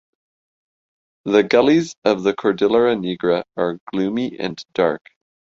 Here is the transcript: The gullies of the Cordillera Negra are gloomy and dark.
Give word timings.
The 1.25 1.43
gullies 1.43 1.93
of 2.05 2.23
the 2.23 2.33
Cordillera 2.33 2.95
Negra 2.99 3.45
are 3.55 3.77
gloomy 3.93 4.35
and 4.39 4.57
dark. 4.73 5.05